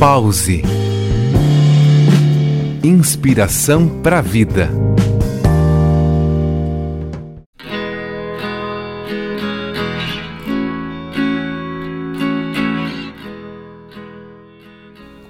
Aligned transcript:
Pause. 0.00 0.62
Inspiração 2.82 4.00
para 4.00 4.20
a 4.20 4.22
vida. 4.22 4.70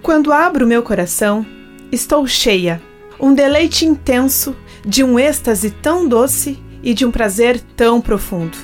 Quando 0.00 0.32
abro 0.32 0.68
meu 0.68 0.84
coração, 0.84 1.44
estou 1.90 2.24
cheia, 2.28 2.80
um 3.18 3.34
deleite 3.34 3.84
intenso, 3.84 4.54
de 4.86 5.02
um 5.02 5.18
êxtase 5.18 5.72
tão 5.72 6.06
doce 6.06 6.62
e 6.80 6.94
de 6.94 7.04
um 7.04 7.10
prazer 7.10 7.60
tão 7.76 8.00
profundo. 8.00 8.56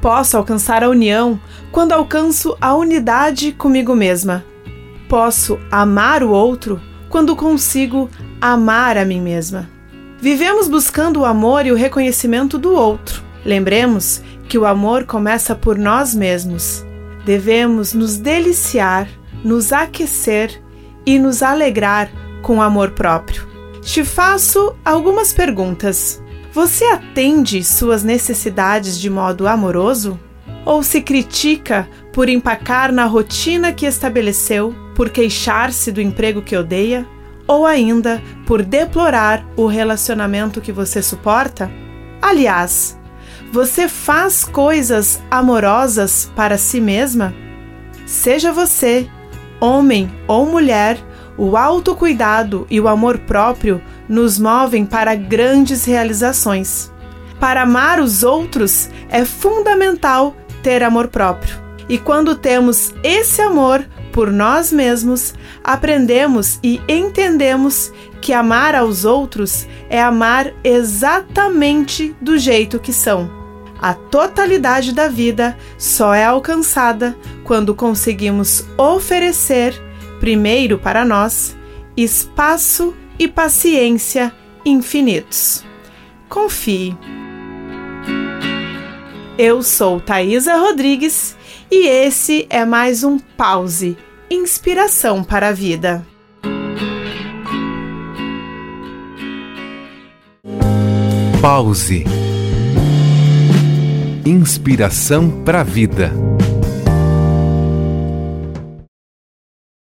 Posso 0.00 0.36
alcançar 0.36 0.84
a 0.84 0.88
união 0.88 1.36
quando 1.72 1.90
alcanço 1.90 2.56
a 2.60 2.76
unidade 2.76 3.50
comigo 3.50 3.92
mesma. 3.96 4.51
Posso 5.12 5.60
amar 5.70 6.22
o 6.22 6.30
outro 6.30 6.80
quando 7.10 7.36
consigo 7.36 8.08
amar 8.40 8.96
a 8.96 9.04
mim 9.04 9.20
mesma. 9.20 9.68
Vivemos 10.18 10.68
buscando 10.68 11.20
o 11.20 11.26
amor 11.26 11.66
e 11.66 11.70
o 11.70 11.74
reconhecimento 11.74 12.56
do 12.56 12.72
outro. 12.72 13.22
Lembremos 13.44 14.22
que 14.48 14.56
o 14.56 14.64
amor 14.64 15.04
começa 15.04 15.54
por 15.54 15.76
nós 15.76 16.14
mesmos. 16.14 16.82
Devemos 17.26 17.92
nos 17.92 18.16
deliciar, 18.16 19.06
nos 19.44 19.70
aquecer 19.70 20.62
e 21.04 21.18
nos 21.18 21.42
alegrar 21.42 22.10
com 22.40 22.62
amor 22.62 22.92
próprio. 22.92 23.46
Te 23.82 24.02
faço 24.02 24.74
algumas 24.82 25.30
perguntas. 25.30 26.22
Você 26.54 26.86
atende 26.86 27.62
suas 27.62 28.02
necessidades 28.02 28.98
de 28.98 29.10
modo 29.10 29.46
amoroso? 29.46 30.18
Ou 30.64 30.82
se 30.82 31.02
critica 31.02 31.86
por 32.14 32.30
empacar 32.30 32.90
na 32.90 33.04
rotina 33.04 33.74
que 33.74 33.84
estabeleceu, 33.84 34.74
por 34.94 35.10
queixar-se 35.10 35.90
do 35.90 36.00
emprego 36.00 36.42
que 36.42 36.56
odeia? 36.56 37.06
Ou 37.46 37.66
ainda 37.66 38.22
por 38.46 38.62
deplorar 38.62 39.44
o 39.56 39.66
relacionamento 39.66 40.60
que 40.60 40.72
você 40.72 41.02
suporta? 41.02 41.70
Aliás, 42.20 42.98
você 43.52 43.88
faz 43.88 44.44
coisas 44.44 45.20
amorosas 45.30 46.30
para 46.34 46.56
si 46.56 46.80
mesma? 46.80 47.34
Seja 48.06 48.52
você, 48.52 49.08
homem 49.60 50.10
ou 50.26 50.46
mulher, 50.46 50.98
o 51.36 51.56
autocuidado 51.56 52.66
e 52.70 52.80
o 52.80 52.88
amor 52.88 53.18
próprio 53.18 53.82
nos 54.08 54.38
movem 54.38 54.84
para 54.84 55.14
grandes 55.14 55.84
realizações. 55.84 56.92
Para 57.40 57.62
amar 57.62 58.00
os 58.00 58.22
outros 58.22 58.88
é 59.08 59.24
fundamental 59.24 60.36
ter 60.62 60.82
amor 60.82 61.08
próprio. 61.08 61.60
E 61.88 61.98
quando 61.98 62.36
temos 62.36 62.94
esse 63.02 63.42
amor 63.42 63.84
por 64.12 64.30
nós 64.30 64.70
mesmos, 64.70 65.34
aprendemos 65.64 66.60
e 66.62 66.80
entendemos 66.88 67.92
que 68.20 68.32
amar 68.32 68.74
aos 68.74 69.04
outros 69.04 69.66
é 69.88 70.00
amar 70.00 70.52
exatamente 70.62 72.14
do 72.20 72.38
jeito 72.38 72.78
que 72.78 72.92
são. 72.92 73.30
A 73.80 73.94
totalidade 73.94 74.92
da 74.92 75.08
vida 75.08 75.58
só 75.76 76.14
é 76.14 76.24
alcançada 76.24 77.16
quando 77.42 77.74
conseguimos 77.74 78.64
oferecer 78.78 79.74
primeiro 80.20 80.78
para 80.78 81.04
nós, 81.04 81.56
espaço 81.96 82.94
e 83.18 83.26
paciência 83.26 84.32
infinitos. 84.64 85.64
Confie. 86.28 86.96
Eu 89.36 89.62
sou 89.62 90.00
Thaisa 90.00 90.56
Rodrigues 90.56 91.36
e 91.74 91.88
esse 91.88 92.46
é 92.50 92.66
mais 92.66 93.02
um 93.02 93.18
Pause 93.18 93.96
Inspiração 94.30 95.24
para 95.24 95.48
a 95.48 95.52
Vida. 95.52 96.06
Pause. 101.40 102.04
Inspiração 104.26 105.42
para 105.44 105.60
a 105.60 105.64
vida. 105.64 106.12